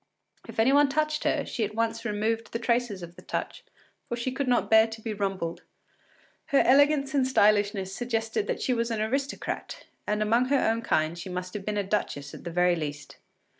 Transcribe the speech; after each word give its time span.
If 0.47 0.59
any 0.59 0.73
one 0.73 0.89
touched 0.89 1.25
her, 1.25 1.45
she 1.45 1.63
at 1.63 1.75
once 1.75 2.03
removed 2.05 2.51
the 2.53 2.57
traces 2.57 3.03
of 3.03 3.15
the 3.15 3.21
touch, 3.21 3.63
for 4.09 4.15
she 4.17 4.31
could 4.31 4.47
not 4.47 4.67
bear 4.67 4.87
to 4.87 4.99
be 4.99 5.13
rumpled. 5.13 5.61
Her 6.47 6.61
elegance 6.65 7.13
and 7.13 7.27
stylishness 7.27 7.93
suggested 7.93 8.47
that 8.47 8.63
she 8.63 8.73
was 8.73 8.89
an 8.89 8.99
aristocrat, 8.99 9.85
and 10.07 10.23
among 10.23 10.45
her 10.45 10.57
own 10.57 10.81
kind 10.81 11.19
she 11.19 11.29
must 11.29 11.53
have 11.53 11.65
been 11.65 11.77
a 11.77 11.83
duchess 11.83 12.33
at 12.33 12.45
the 12.45 12.49
very 12.51 12.75
least. 12.75 13.17